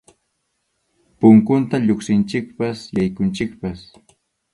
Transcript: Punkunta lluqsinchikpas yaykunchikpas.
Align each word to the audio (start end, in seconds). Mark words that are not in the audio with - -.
Punkunta 1.19 1.75
lluqsinchikpas 1.85 2.77
yaykunchikpas. 2.95 3.79